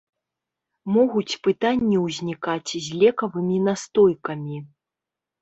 Могуць 0.95 1.37
пытанні 1.47 1.97
ўзнікаць 2.05 2.71
з 2.87 2.99
лекавымі 3.03 3.61
настойкамі. 3.69 4.57